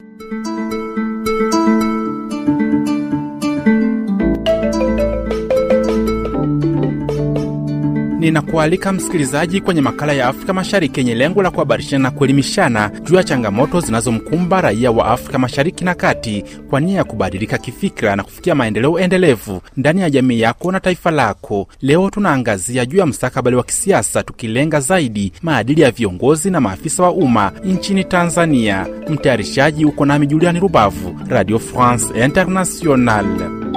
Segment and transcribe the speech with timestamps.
[0.00, 0.37] Thank you.
[8.28, 13.24] Ninakualika msikilizaji kwenye makala ya Afrika Mashariki yenye lengo la kuhabarishana na kuelimishana juu ya
[13.24, 18.54] changamoto zinazomkumba raia wa Afrika Mashariki na Kati kwa nia ya kubadilika kifikira na kufikia
[18.54, 21.68] maendeleo endelevu ndani ya jamii yako na taifa lako.
[21.82, 27.12] Leo tunaangazia juu ya mstakabali wa kisiasa, tukilenga zaidi maadili ya viongozi na maafisa wa
[27.12, 28.86] umma nchini Tanzania.
[29.08, 33.68] Mtayarishaji uko nami Juliani Rubavu, Radio France Internationale.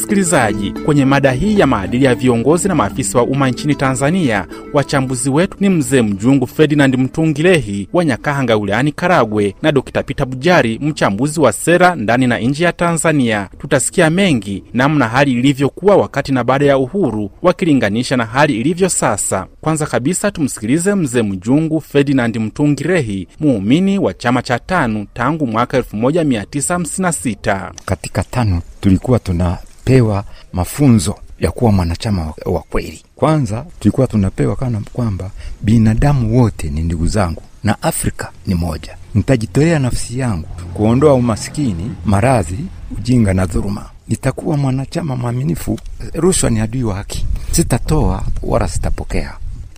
[0.00, 5.30] Msikilizaji, kwenye mada hii ya maadili ya viongozi na maafisa wa umma nchini Tanzania, wachambuzi
[5.30, 11.40] wetu ni mzee Mjungu Ferdinand Mtungilehi wa Nyakahanga wilayani Karagwe na Dokta Pita Bujari, mchambuzi
[11.40, 13.48] wa sera ndani na nje ya Tanzania.
[13.58, 19.46] Tutasikia mengi namna hali ilivyokuwa wakati na baada ya uhuru, wakilinganisha na hali ilivyo sasa.
[19.60, 27.72] Kwanza kabisa tumsikilize mzee Mjungu Ferdinand Mtungilehi, muumini wa chama cha TANU tangu mwaka 1956.
[27.84, 33.02] Katika TANU tulikuwa tuna pewa mafunzo ya kuwa mwanachama wa kweli.
[33.16, 38.96] Kwanza tulikuwa tunapewa kana kwamba binadamu wote ni ndugu zangu na Afrika ni moja.
[39.14, 42.58] Nitajitolea nafsi yangu kuondoa umasikini, maradhi,
[42.98, 43.90] ujinga na dhuluma.
[44.08, 45.78] Nitakuwa mwanachama mwaminifu.
[46.14, 47.26] Rushwa ni adui wa haki.
[47.52, 49.32] Sitatoa wala sitapokea.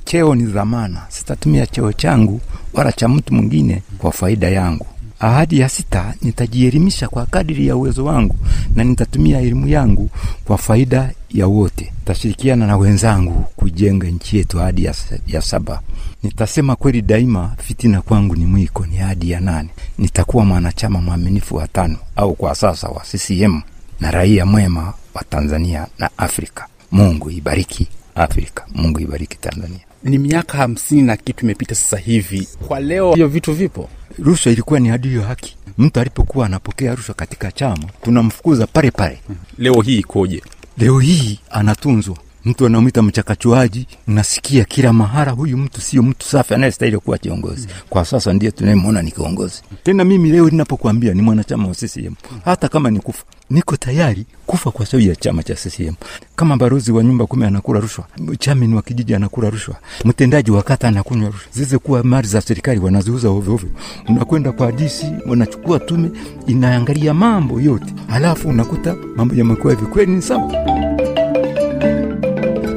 [0.04, 1.02] Cheo ni dhamana.
[1.08, 2.40] Sitatumia cheo changu
[2.72, 4.86] wala cha mtu mwingine kwa faida yangu.
[5.22, 8.36] Ahadi ya sita, nitajielimisha kwa kadiri ya uwezo wangu
[8.74, 10.10] na nitatumia elimu yangu
[10.44, 11.92] kwa faida ya wote.
[11.98, 14.60] Nitashirikiana na wenzangu kujenga nchi yetu.
[14.60, 14.94] Ahadi ya,
[15.26, 15.80] ya saba,
[16.22, 17.52] nitasema kweli daima.
[17.58, 18.86] Fitina kwangu ni mwiko.
[18.86, 23.60] Ni ahadi ya nane, nitakuwa mwanachama mwaminifu wa tano au kwa sasa wa CCM
[24.00, 26.66] na raia mwema wa Tanzania na Afrika.
[26.92, 29.80] Mungu ibariki Afrika, Mungu ibariki Tanzania.
[30.04, 34.80] Ni miaka hamsini na kitu imepita sasa hivi, kwa leo hiyo vitu vipo Rushwa ilikuwa
[34.80, 35.56] ni adui ya haki.
[35.78, 39.20] Mtu alipokuwa anapokea rushwa katika chama, tunamfukuza pale pale.
[39.58, 40.42] Leo hii ikoje?
[40.78, 43.86] Leo hii anatunzwa, mtu anamwita mchakachuaji.
[44.06, 47.68] Nasikia kila mahara, huyu mtu sio mtu safi anayestahili kuwa kiongozi.
[47.88, 49.62] Kwa sasa ndiye tunayemwona ni kiongozi.
[49.82, 54.70] Tena mimi leo ninapokuambia ni mwanachama wa CCM, hata kama ni kufa niko tayari kufa
[54.70, 55.94] kwa sababu ya chama cha CCM.
[56.36, 58.04] Kama barozi wa nyumba kumi anakula rushwa,
[58.38, 62.80] chairman wa kijiji anakula rushwa, mtendaji wa kata anakunywa rushwa, zize kuwa mali za serikali
[62.80, 63.68] wanaziuza ovyo ovyo.
[64.08, 66.10] Unakwenda kwa DC, wanachukua tume
[66.46, 69.86] inaangalia mambo yote, halafu unakuta mambo yamekuwa hivi.
[69.86, 70.52] Kweli ni sawa?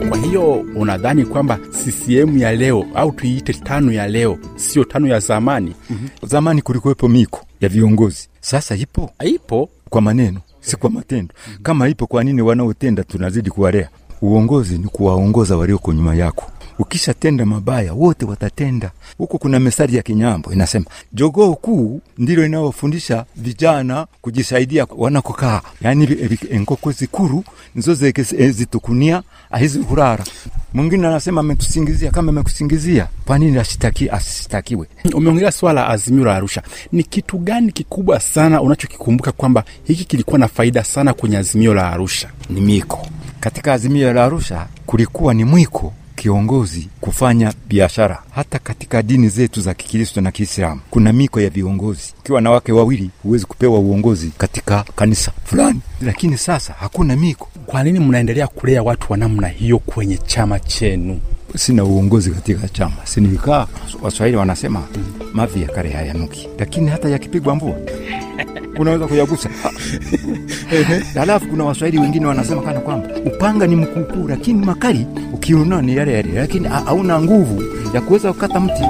[0.09, 5.19] Kwa hiyo unadhani kwamba CCM ya leo au tuiite tano ya leo sio tano ya
[5.19, 5.75] zamani?
[5.89, 6.29] mm-hmm.
[6.29, 11.33] Zamani kulikuwepo miko ya viongozi, sasa ipo Ipo kwa maneno si kwa matendo.
[11.63, 13.89] Kama ipo, kwa nini wanaotenda tunazidi kuwalea?
[14.21, 16.51] Uongozi ni kuwaongoza walioko nyuma yako.
[16.79, 18.91] Ukishatenda mabaya, wote watatenda.
[19.17, 26.07] Huku kuna mesari ya Kinyambo inasema, jogoo kuu ndilo inayofundisha vijana kujisaidia wanakokaa, yaani
[26.51, 27.43] enkoko zikuru
[27.75, 27.93] nizo
[28.51, 30.23] zitukunia ahizi hurara.
[30.73, 32.11] Mwingine anasema ametusingizia.
[32.11, 34.87] Kama amekusingizia, kwa nini ashitaki asitakiwe?
[35.13, 36.61] Umeongelea swala la Azimio la Arusha,
[36.91, 41.91] ni kitu gani kikubwa sana unachokikumbuka kwamba hiki kilikuwa na faida sana kwenye Azimio la
[41.91, 42.29] Arusha?
[42.49, 43.07] Ni miko.
[43.39, 48.21] Katika Azimio la Arusha kulikuwa ni mwiko kiongozi kufanya biashara.
[48.35, 52.13] Hata katika dini zetu za Kikristo na Kiislamu kuna miko ya viongozi.
[52.19, 57.49] Ukiwa na wake wawili huwezi kupewa uongozi katika kanisa fulani, lakini sasa hakuna miko.
[57.65, 61.19] Kwa nini mnaendelea kulea watu wa namna hiyo kwenye chama chenu?
[61.57, 63.67] Sina uongozi katika chama, sinikaa.
[64.01, 64.83] Waswahili wanasema
[65.33, 67.75] mavi ya kale hayanuki, lakini hata yakipigwa mvua
[68.79, 69.49] unaweza kuyagusa.
[71.15, 76.13] Halafu kuna waswahili wengine wanasema kana kwamba upanga ni mkuukuu, lakini makali ukiunua ni yale
[76.13, 77.63] yale, lakini hauna nguvu
[77.93, 78.83] ya kuweza kukata mti.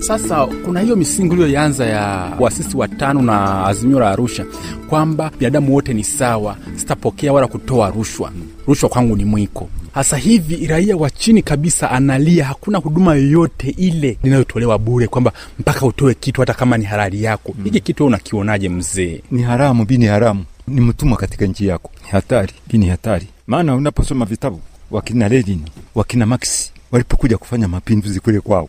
[0.00, 4.44] Sasa kuna hiyo misingi iliyoanza ya waasisi watano na Azimio la Arusha
[4.88, 8.30] kwamba binadamu wote ni sawa, sitapokea wala kutoa rushwa,
[8.66, 9.68] rushwa kwangu ni mwiko.
[9.96, 15.86] Hasa hivi raia wa chini kabisa analia, hakuna huduma yoyote ile inayotolewa bure, kwamba mpaka
[15.86, 17.54] utoe kitu hata kama ni halali yako.
[17.64, 19.22] Hiki kitu unakionaje mzee?
[19.30, 21.90] Ni haramu, bini haramu, ni mtumwa katika nchi yako.
[22.04, 23.26] Ni hatari, bini hatari.
[23.46, 24.60] Maana unaposoma vitabu
[24.90, 25.62] wakina Lenin,
[25.94, 28.68] wakina Marx walipokuja kufanya mapinduzi kule kwao,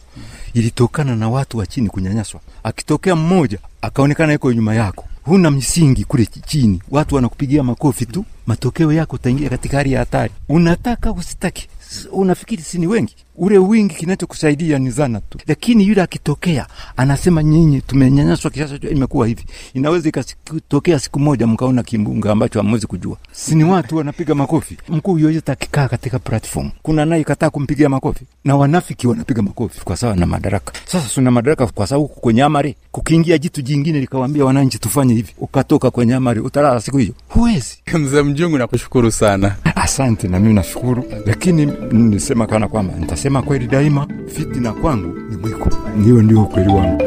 [0.54, 2.40] ilitokana na watu wa chini kunyanyaswa.
[2.64, 8.94] Akitokea mmoja akaonekana yuko nyuma yako, huna msingi kule chini, watu wanakupigia makofi tu, matokeo
[8.94, 10.34] yako utaingia katika hali ya hatari.
[10.50, 11.68] Unataka usitaki,
[12.12, 13.16] unafikiri si ni wengi?
[13.40, 16.68] Ule wingi kinachokusaidia ni zana tu, lakini yule akitokea
[16.98, 23.18] anasema nyinyi tumenyanyaswa kisasa, imekuwa hivi, inaweza ikatokea siku moja mkaona kimbunga ambacho hamwezi kujua.
[23.32, 24.78] Si ni watu wanapiga makofi.
[24.90, 29.98] Mkuu yoyote akikaa katika platform, kuna naye kataa kumpigia makofi, na wanafiki wanapiga makofi kwa
[29.98, 30.74] sawa na madaraka.
[30.86, 35.92] Sasa tuna madaraka kwa sababu kwenye amari, kukiingia jitu jingine likawambia wananchi tufanye hivi, ukatoka
[35.92, 37.14] kwenye amari, utalala siku hiyo?
[37.30, 37.78] Huwezi.
[37.94, 39.56] Mzee Mjungu, nakushukuru sana.
[39.76, 44.08] Asante, na mimi nashukuru, lakini nisema kana kwamba nitasema kweli daima.
[44.28, 45.70] Fitina kwangu ni mwiko,
[46.04, 47.04] Hiyo ndio ukweli wangu.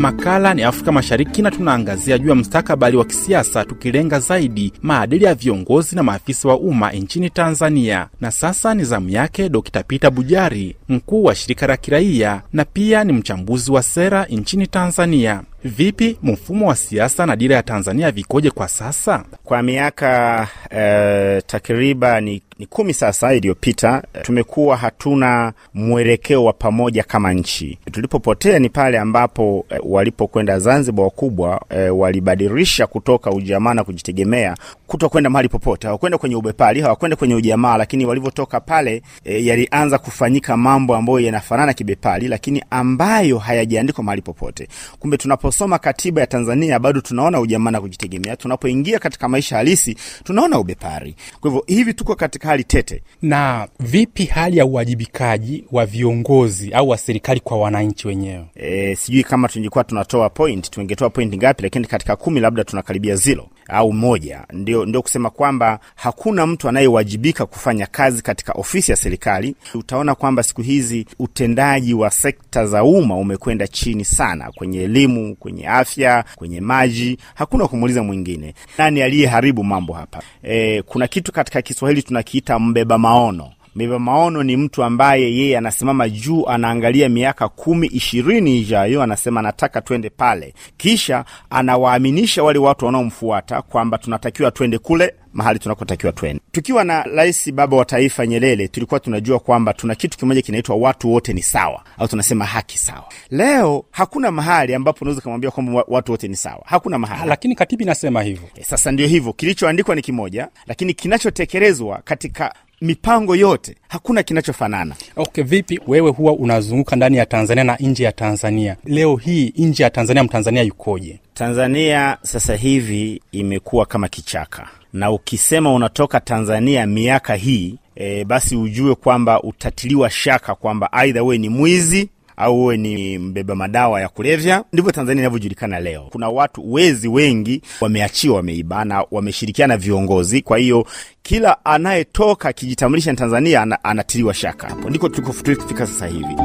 [0.00, 5.34] Makala ni Afrika Mashariki na tunaangazia juu ya mstakabali wa kisiasa, tukilenga zaidi maadili ya
[5.34, 8.08] viongozi na maafisa wa umma nchini Tanzania.
[8.20, 9.82] Na sasa ni zamu yake Dr.
[9.82, 15.42] Peter Bujari, mkuu wa shirika la kiraia na pia ni mchambuzi wa sera nchini Tanzania.
[15.64, 19.24] Vipi mfumo wa siasa na dira ya Tanzania vikoje kwa sasa?
[19.44, 27.78] Kwa miaka eh, takriban ni, kumi sasa iliyopita, tumekuwa hatuna mwelekeo wa pamoja kama nchi.
[27.92, 35.30] Tulipopotea ni pale ambapo e, walipokwenda Zanzibar wakubwa e, walibadilisha kutoka ujamaa na kujitegemea kutokwenda
[35.30, 40.96] mahali popote, hawakwenda kwenye ubepari, hawakwenda kwenye ujamaa, lakini walivyotoka pale e, yalianza kufanyika mambo
[40.96, 44.68] ambayo yanafanana kibepari, lakini ambayo hayajaandikwa mahali popote.
[44.98, 48.36] Kumbe tunaposoma katiba ya Tanzania bado tunaona ujamaa na kujitegemea.
[48.36, 51.14] Tunapoingia katika maisha halisi tunaona ubepari.
[51.40, 53.02] Kwa hivyo hivi tuko katika hali tete.
[53.22, 58.44] Na vipi hali ya uwajibikaji wa viongozi au wa serikali kwa wananchi wenyewe?
[58.54, 63.48] E, sijui kama tungekuwa tunatoa point tungetoa point ngapi, lakini katika kumi labda tunakaribia zero
[63.72, 64.44] au moja.
[64.52, 69.54] Ndio, ndio kusema kwamba hakuna mtu anayewajibika kufanya kazi katika ofisi ya serikali.
[69.74, 75.68] Utaona kwamba siku hizi utendaji wa sekta za umma umekwenda chini sana, kwenye elimu, kwenye
[75.68, 77.18] afya, kwenye maji.
[77.34, 80.22] Hakuna kumuuliza mwingine nani aliyeharibu mambo hapa.
[80.42, 83.50] E, kuna kitu katika Kiswahili tunakiita mbeba maono.
[83.74, 89.80] Mbeba maono ni mtu ambaye yeye anasimama juu, anaangalia miaka kumi ishirini ijayo, anasema nataka
[89.80, 96.42] twende pale, kisha anawaaminisha wale watu wanaomfuata kwamba tunatakiwa twende kule mahali tunakotakiwa twende.
[96.52, 101.12] Tukiwa na rais baba wa taifa Nyerere, tulikuwa tunajua kwamba tuna kitu kimoja kinaitwa watu
[101.12, 103.04] wote ni sawa, au tunasema haki sawa.
[103.30, 107.28] Leo hakuna mahali ambapo unaweza kumwambia kwamba watu wote ni sawa, hakuna mahali.
[107.28, 108.48] Lakini katiba inasema hivyo.
[108.54, 114.94] E, sasa ndio hivyo, kilichoandikwa ni kimoja, lakini kinachotekelezwa katika mipango yote hakuna kinachofanana.
[115.16, 118.76] Okay, vipi wewe huwa unazunguka ndani ya Tanzania na nje ya Tanzania?
[118.84, 121.20] Leo hii nje ya Tanzania, mtanzania yukoje?
[121.34, 128.94] Tanzania sasa hivi imekuwa kama kichaka, na ukisema unatoka Tanzania miaka hii e, basi ujue
[128.94, 132.08] kwamba utatiliwa shaka kwamba aidha wewe ni mwizi
[132.40, 134.64] au uwe ni mbeba madawa ya kulevya.
[134.72, 136.06] Ndivyo Tanzania inavyojulikana leo.
[136.12, 140.42] Kuna watu wezi wengi wameachiwa, wameibana, wameshirikiana viongozi.
[140.42, 140.86] Kwa hiyo
[141.22, 144.68] kila anayetoka akijitambulisha Tanzania ana, anatiliwa shaka.
[144.68, 146.36] Hapo ndiko tulikofika sasa hivi.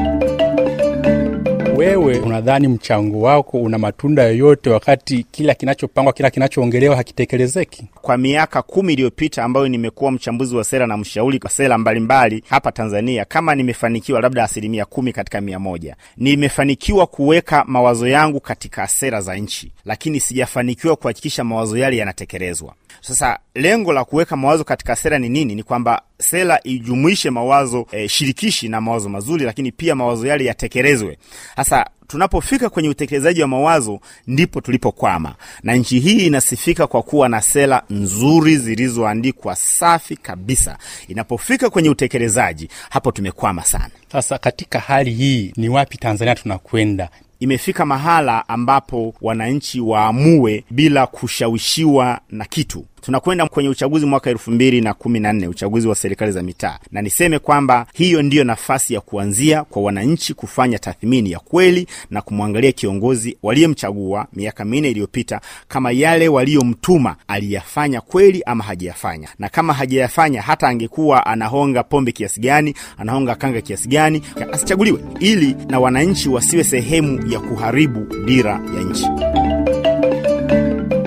[1.77, 7.87] Wewe unadhani mchango wako una matunda yoyote wakati kila kinachopangwa, kila kinachoongelewa hakitekelezeki?
[8.01, 12.71] Kwa miaka kumi iliyopita ambayo nimekuwa mchambuzi wa sera na mshauri kwa sera mbalimbali hapa
[12.71, 19.21] Tanzania, kama nimefanikiwa labda asilimia kumi katika mia moja, nimefanikiwa kuweka mawazo yangu katika sera
[19.21, 22.73] za nchi, lakini sijafanikiwa kuhakikisha mawazo yale yanatekelezwa.
[23.07, 25.55] Sasa lengo la kuweka mawazo katika sera ni nini?
[25.55, 31.17] Ni kwamba sera ijumuishe mawazo e, shirikishi na mawazo mazuri, lakini pia mawazo yale yatekelezwe.
[31.55, 37.41] Sasa tunapofika kwenye utekelezaji wa mawazo ndipo tulipokwama, na nchi hii inasifika kwa kuwa na
[37.41, 40.77] sera nzuri zilizoandikwa safi kabisa.
[41.07, 43.89] Inapofika kwenye utekelezaji, hapo tumekwama sana.
[44.11, 47.09] Sasa katika hali hii, ni wapi Tanzania tunakwenda?
[47.39, 52.85] Imefika mahala ambapo wananchi waamue bila kushawishiwa na kitu.
[53.05, 56.79] Tunakwenda kwenye uchaguzi mwaka elfu mbili na kumi na nne, uchaguzi wa serikali za mitaa,
[56.91, 62.21] na niseme kwamba hiyo ndiyo nafasi ya kuanzia kwa wananchi kufanya tathmini ya kweli na
[62.21, 69.73] kumwangalia kiongozi waliyemchagua miaka minne iliyopita kama yale waliyomtuma aliyafanya kweli ama hajayafanya, na kama
[69.73, 74.21] hajayafanya, hata angekuwa anahonga pombe kiasi gani, anahonga kanga kiasi gani,
[74.51, 79.05] asichaguliwe, ili na wananchi wasiwe sehemu ya kuharibu dira ya nchi.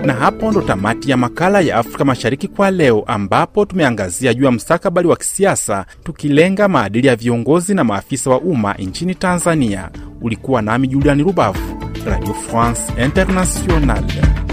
[0.08, 4.50] Na hapo ndo tamati ya makala ya Afrika Mashariki kwa leo, ambapo tumeangazia juu ya
[4.50, 9.90] mstakabali wa kisiasa tukilenga maadili ya viongozi na maafisa wa umma nchini Tanzania.
[10.20, 14.47] Ulikuwa nami Juliani Rubavu, Radio France Internationale.